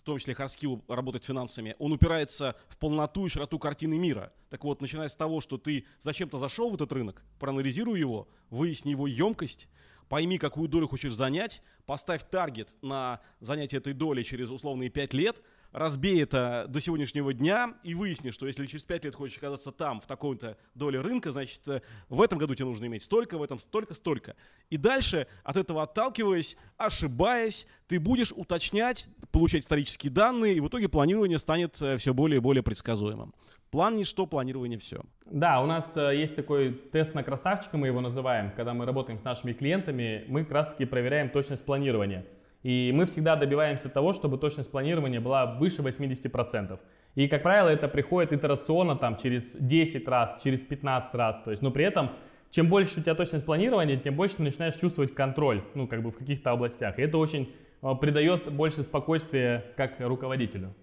[0.03, 4.33] в том числе hard skill работать финансами, он упирается в полноту и широту картины мира.
[4.51, 8.93] Так вот, начиная с того, что ты зачем-то зашел в этот рынок, проанализируй его, выясни
[8.93, 9.69] его емкость,
[10.09, 15.43] пойми, какую долю хочешь занять, поставь таргет на занятие этой доли через условные 5 лет–
[15.77, 20.01] разбей это до сегодняшнего дня и выясни, что если через 5 лет хочешь оказаться там,
[20.01, 23.59] в такой-то доле рынка, значит, э, в этом году тебе нужно иметь столько, в этом
[23.59, 24.37] столько, столько.
[24.71, 30.89] И дальше, от этого отталкиваясь, ошибаясь, ты будешь уточнять, получать исторические данные, и в итоге
[30.89, 33.35] планирование станет э, все более и более предсказуемым.
[33.71, 35.03] План ничто, планирование все.
[35.27, 39.19] Да, у нас э, есть такой тест на красавчика, мы его называем, когда мы работаем
[39.19, 42.25] с нашими клиентами, мы как раз таки проверяем точность планирования.
[42.67, 46.81] И мы всегда добиваемся того, чтобы точность планирования была выше 80%.
[47.15, 51.41] И, как правило, это приходит итерационно там, через 10 раз, через 15 раз.
[51.43, 52.11] То есть, но при этом,
[52.51, 56.11] чем больше у тебя точность планирования, тем больше ты начинаешь чувствовать контроль ну, как бы
[56.11, 56.99] в каких-то областях.
[56.99, 60.75] И это очень а, придает больше спокойствия как руководителю.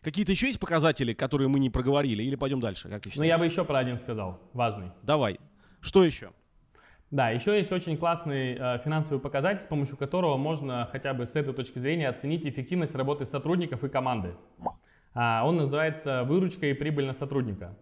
[0.00, 2.88] Какие-то еще есть показатели, которые мы не проговорили, или пойдем дальше?
[2.88, 4.90] Как ну, я бы еще про один сказал, важный.
[5.02, 5.38] Давай.
[5.82, 6.30] Что еще?
[7.10, 11.34] Да, еще есть очень классный э, финансовый показатель, с помощью которого можно хотя бы с
[11.34, 14.36] этой точки зрения оценить эффективность работы сотрудников и команды.
[15.12, 17.76] А, он называется выручка и прибыль на сотрудника.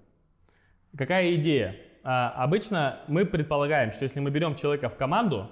[0.97, 1.77] Какая идея?
[2.03, 5.51] А, обычно мы предполагаем, что если мы берем человека в команду,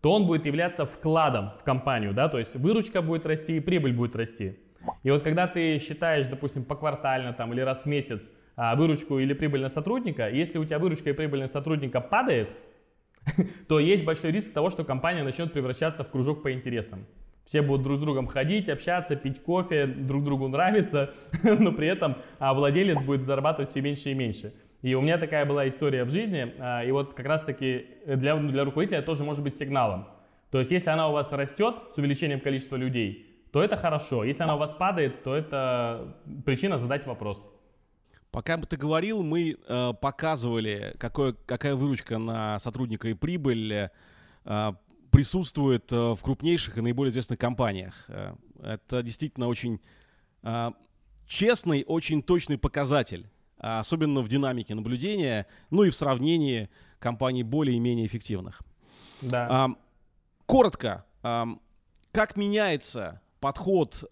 [0.00, 3.92] то он будет являться вкладом в компанию, да, то есть выручка будет расти и прибыль
[3.92, 4.58] будет расти.
[5.02, 9.34] И вот когда ты считаешь, допустим, поквартально там или раз в месяц а, выручку или
[9.34, 12.48] прибыль на сотрудника, если у тебя выручка и прибыль на сотрудника падает,
[13.68, 17.06] то есть большой риск того, что компания начнет превращаться в кружок по интересам.
[17.44, 22.16] Все будут друг с другом ходить, общаться, пить кофе, друг другу нравится, но при этом
[22.38, 24.54] а, владелец будет зарабатывать все меньше и меньше.
[24.82, 28.64] И у меня такая была история в жизни, а, и вот как раз-таки для, для
[28.64, 30.08] руководителя тоже может быть сигналом.
[30.50, 34.24] То есть если она у вас растет с увеличением количества людей, то это хорошо.
[34.24, 37.48] Если она у вас падает, то это причина задать вопрос.
[38.32, 43.90] Пока бы ты говорил, мы э, показывали, какой, какая выручка на сотрудника и прибыль
[44.44, 44.72] э,
[45.10, 47.94] присутствует э, в крупнейших и наиболее известных компаниях.
[48.08, 49.80] Э, это действительно очень
[50.42, 50.70] э,
[51.26, 57.80] честный, очень точный показатель, особенно в динамике наблюдения, ну и в сравнении компаний более и
[57.80, 58.62] менее эффективных.
[59.20, 59.76] Да.
[60.46, 64.02] Коротко, как меняется подход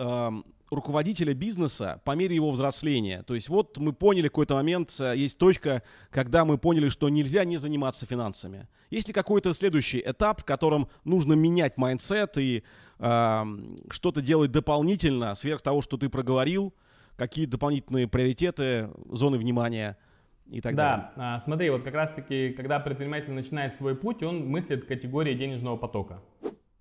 [0.70, 3.22] руководителя бизнеса по мере его взросления.
[3.22, 7.08] То есть вот мы поняли в какой-то момент, э, есть точка, когда мы поняли, что
[7.08, 8.68] нельзя не заниматься финансами.
[8.90, 12.62] Есть ли какой-то следующий этап, в котором нужно менять mindset и
[12.98, 13.44] э,
[13.90, 16.72] что-то делать дополнительно, сверх того, что ты проговорил,
[17.16, 19.98] какие дополнительные приоритеты, зоны внимания
[20.46, 21.12] и так да, далее?
[21.16, 26.20] Да, смотри, вот как раз-таки, когда предприниматель начинает свой путь, он мыслит категории денежного потока.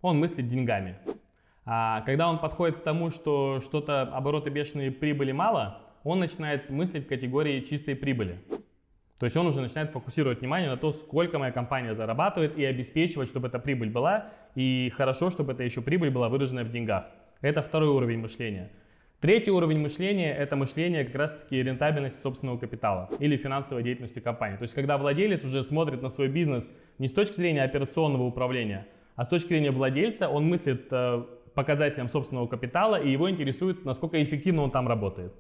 [0.02, 0.98] Он мыслит деньгами.
[1.72, 7.06] А когда он подходит к тому, что что-то обороты бешеные прибыли мало, он начинает мыслить
[7.06, 8.40] в категории чистой прибыли.
[9.20, 13.30] То есть он уже начинает фокусировать внимание на то, сколько моя компания зарабатывает и обеспечивать,
[13.30, 17.06] чтобы эта прибыль была, и хорошо, чтобы эта еще прибыль была выражена в деньгах.
[17.40, 18.72] Это второй уровень мышления.
[19.20, 24.58] Третий уровень мышления– это мышление как раз-таки рентабельности собственного капитала или финансовой деятельности компании.
[24.58, 28.88] То есть когда владелец уже смотрит на свой бизнес не с точки зрения операционного управления,
[29.20, 34.22] а с точки зрения владельца, он мыслит э, показателям собственного капитала, и его интересует, насколько
[34.22, 35.34] эффективно он там работает.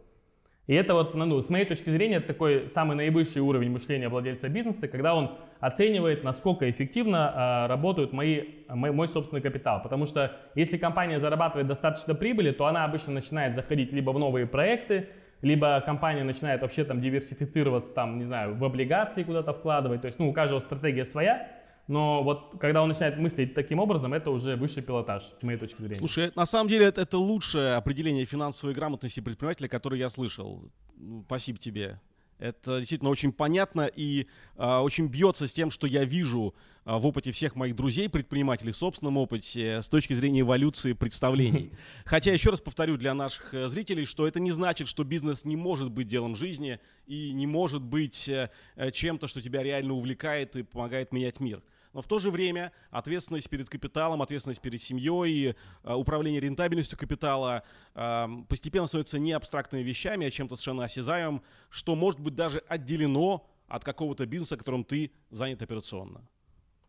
[0.69, 4.87] И это вот, ну, с моей точки зрения, такой самый наивысший уровень мышления владельца бизнеса,
[4.87, 9.81] когда он оценивает, насколько эффективно э, работают мои, мой, мой собственный капитал.
[9.81, 14.45] Потому что если компания зарабатывает достаточно прибыли, то она обычно начинает заходить либо в новые
[14.45, 15.09] проекты,
[15.41, 20.01] либо компания начинает вообще там диверсифицироваться, там, не знаю, в облигации куда-то вкладывать.
[20.01, 21.47] То есть, ну, у каждого стратегия своя.
[21.89, 25.81] Но вот когда он начинает мыслить таким образом, это уже высший пилотаж, с моей точки
[25.81, 25.95] зрения.
[25.95, 30.69] Слушай, на самом деле это, это лучшее определение финансовой грамотности предпринимателя, которое я слышал.
[30.97, 31.99] Ну, спасибо тебе.
[32.37, 36.53] Это действительно очень понятно и э, очень бьется с тем, что я вижу
[36.85, 41.71] э, в опыте всех моих друзей, предпринимателей, в собственном опыте, с точки зрения эволюции представлений.
[42.05, 45.55] Хотя, еще раз повторю для наших э, зрителей, что это не значит, что бизнес не
[45.55, 48.51] может быть делом жизни и не может быть э,
[48.93, 53.49] чем-то, что тебя реально увлекает и помогает менять мир но в то же время ответственность
[53.49, 57.63] перед капиталом, ответственность перед семьей, э, управление рентабельностью капитала
[57.95, 63.49] э, постепенно становятся не абстрактными вещами, а чем-то совершенно осязаемым, что может быть даже отделено
[63.67, 66.27] от какого-то бизнеса, которым ты занят операционно.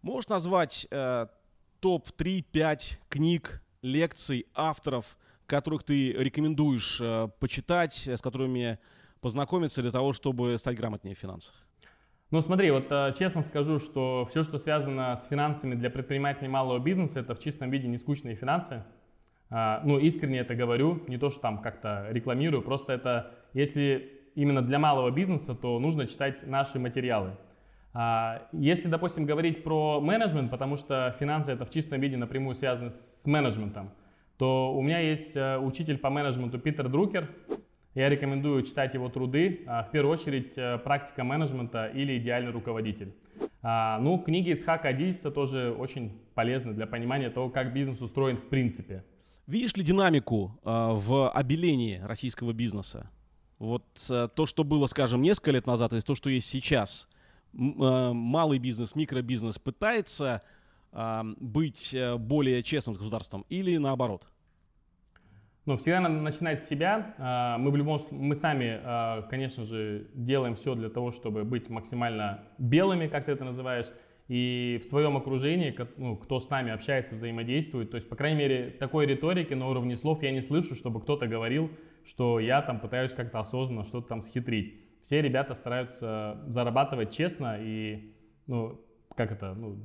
[0.03, 1.27] Можешь назвать э,
[1.81, 8.79] топ-3-5 книг, лекций, авторов, которых ты рекомендуешь э, почитать, с которыми
[9.21, 11.55] познакомиться для того, чтобы стать грамотнее в финансах?
[12.31, 16.79] Ну смотри, вот э, честно скажу, что все, что связано с финансами для предпринимателей малого
[16.79, 18.85] бизнеса, это в чистом виде не скучные финансы.
[19.51, 24.63] А, ну искренне это говорю, не то, что там как-то рекламирую, просто это, если именно
[24.63, 27.33] для малого бизнеса, то нужно читать наши материалы.
[27.93, 32.91] А, если, допустим, говорить про менеджмент, потому что финансы это в чистом виде напрямую связаны
[32.91, 33.91] с менеджментом,
[34.39, 37.29] то у меня есть э, учитель по менеджменту Питер Друкер,
[37.95, 43.15] я рекомендую читать его труды, а, в первую очередь э, «Практика менеджмента» или «Идеальный руководитель».
[43.63, 48.49] А, ну, книги Ицхака Адильса тоже очень полезны для понимания того, как бизнес устроен в
[48.49, 49.05] принципе.
[49.47, 53.11] Видишь ли динамику э, в обелении российского бизнеса?
[53.59, 57.09] Вот э, то, что было, скажем, несколько лет назад, и то, что есть сейчас.
[57.53, 60.43] Э, малый бизнес, микробизнес пытается
[60.93, 64.27] быть более честным с государством или наоборот?
[65.67, 67.15] Но всегда надо начинать с себя.
[67.19, 71.69] А, мы в любом мы сами, а, конечно же, делаем все для того, чтобы быть
[71.69, 73.87] максимально белыми, как ты это называешь,
[74.29, 77.91] и в своем окружении, ну, кто с нами общается, взаимодействует.
[77.91, 81.27] То есть, по крайней мере, такой риторики на уровне слов я не слышу, чтобы кто-то
[81.27, 81.71] говорил,
[82.05, 84.81] что я там пытаюсь как-то осознанно что-то там схитрить.
[85.03, 88.15] Все ребята стараются зарабатывать честно и,
[88.47, 88.81] ну,
[89.17, 89.79] как это, ну,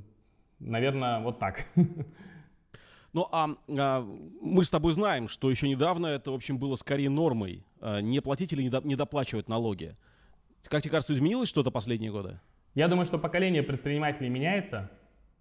[0.59, 1.65] наверное, вот так.
[3.16, 4.05] Ну а, а
[4.41, 7.63] мы с тобой знаем, что еще недавно это, в общем, было скорее нормой.
[7.80, 9.95] А, не платить или не доплачивать налоги.
[10.66, 12.41] Как тебе кажется, изменилось что-то последние годы?
[12.74, 14.91] Я думаю, что поколение предпринимателей меняется.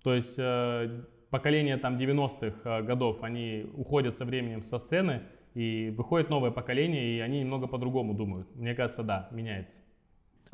[0.05, 5.23] То есть э, поколение там 90-х годов, они уходят со временем со сцены,
[5.55, 8.55] и выходит новое поколение, и они немного по-другому думают.
[8.55, 9.83] Мне кажется, да, меняется.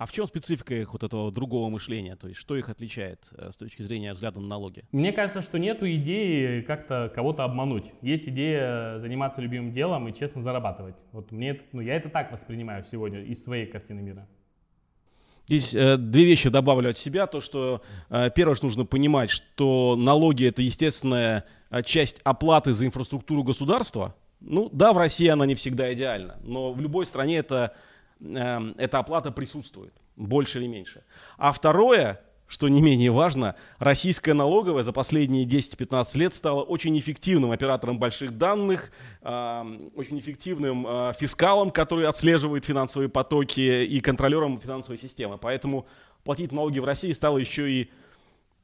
[0.01, 2.17] А в чем специфика их вот этого другого мышления?
[2.17, 4.83] То есть что их отличает э, с точки зрения взгляда на налоги?
[4.93, 7.93] Мне кажется, что нету идеи как-то кого-то обмануть.
[8.01, 10.97] Есть идея заниматься любимым делом и честно зарабатывать.
[11.13, 14.27] Вот мне, ну, я это так воспринимаю сегодня из своей картины мира.
[15.47, 17.27] Здесь э, две вещи добавлю от себя.
[17.27, 22.87] То, что э, первое, что нужно понимать, что налоги это естественная э, часть оплаты за
[22.87, 24.15] инфраструктуру государства.
[24.41, 27.75] Ну да, в России она не всегда идеальна, но в любой стране это
[28.23, 31.03] Эм, эта оплата присутствует, больше или меньше.
[31.39, 37.51] А второе, что не менее важно, российская налоговая за последние 10-15 лет стала очень эффективным
[37.51, 38.93] оператором больших данных,
[39.23, 45.39] эм, очень эффективным э, фискалом, который отслеживает финансовые потоки и контролером финансовой системы.
[45.39, 45.87] Поэтому
[46.23, 47.91] платить налоги в России стало еще и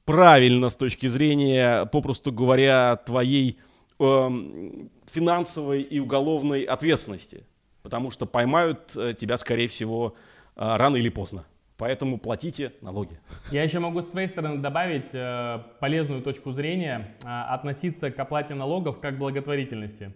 [0.04, 3.58] правильно с точки зрения, попросту говоря, твоей
[4.00, 7.46] эм, финансовой и уголовной ответственности
[7.86, 10.16] потому что поймают э, тебя, скорее всего,
[10.56, 11.44] э, рано или поздно.
[11.76, 13.20] Поэтому платите налоги.
[13.52, 18.54] Я еще могу с своей стороны добавить э, полезную точку зрения, э, относиться к оплате
[18.54, 20.12] налогов как к благотворительности.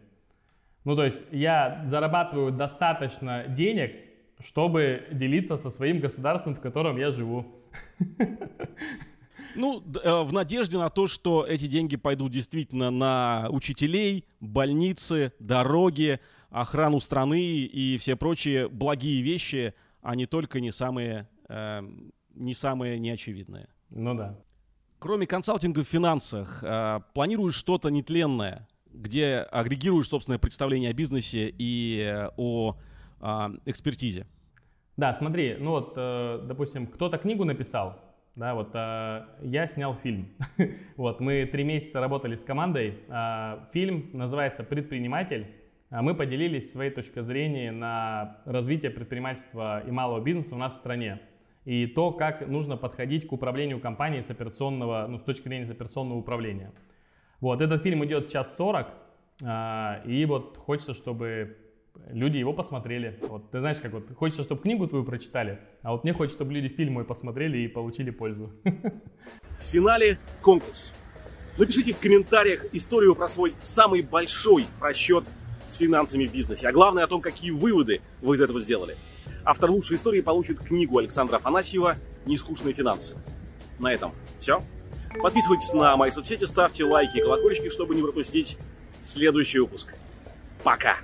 [0.85, 3.93] Ну, то есть я зарабатываю достаточно денег,
[4.41, 7.47] чтобы делиться со своим государством, в котором я живу.
[9.57, 17.01] Ну, в надежде на то, что эти деньги пойдут действительно на учителей, больницы, дороги, охрану
[17.01, 21.83] страны и все прочие благие вещи, а не только не самые, э,
[22.35, 23.69] не самые неочевидные.
[23.91, 24.39] Ну да.
[24.99, 32.01] Кроме консалтинга в финансах, э, планируешь что-то нетленное, где агрегируешь собственное представление о бизнесе и
[32.01, 32.77] э, о
[33.21, 34.27] э, экспертизе?
[34.97, 37.99] Да, смотри, ну вот, э, допустим, кто-то книгу написал,
[38.37, 40.29] да, вот э, я снял фильм.
[40.97, 42.99] вот, мы три месяца работали с командой.
[43.09, 45.47] Э, фильм называется «Предприниматель».
[45.91, 50.77] А мы поделились своей точкой зрения на развитие предпринимательства и малого бизнеса у нас в
[50.77, 51.21] стране.
[51.65, 55.71] И то, как нужно подходить к управлению компанией с операционного, ну, с точки зрения с
[55.71, 56.73] операционного управления.
[57.41, 58.95] Вот, этот фильм идет час сорок,
[59.45, 61.57] а, и вот хочется, чтобы
[62.09, 63.19] люди его посмотрели.
[63.23, 66.53] Вот, ты знаешь, как вот, хочется, чтобы книгу твою прочитали, а вот мне хочется, чтобы
[66.53, 68.53] люди фильм мой посмотрели и получили пользу.
[68.63, 70.93] В финале конкурс.
[71.59, 75.25] Напишите в комментариях историю про свой самый большой просчет
[75.71, 78.97] с финансами в бизнесе, а главное о том, какие выводы вы из этого сделали.
[79.45, 81.97] Автор лучшей истории получит книгу Александра Афанасьева
[82.27, 83.17] «Нескучные финансы».
[83.79, 84.63] На этом все.
[85.23, 88.59] Подписывайтесь на мои соцсети, ставьте лайки и колокольчики, чтобы не пропустить
[89.03, 89.95] следующий выпуск.
[90.63, 90.99] Пока!